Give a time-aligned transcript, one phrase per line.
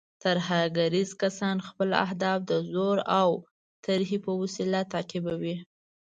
[0.23, 3.29] ترهګریز کسان خپل اهداف د زور او
[3.83, 5.55] ترهې په وسیله تعقیبوي.